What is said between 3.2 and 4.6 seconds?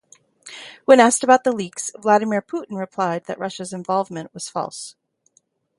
that Russia's involvement was